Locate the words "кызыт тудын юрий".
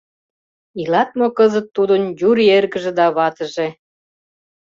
1.37-2.53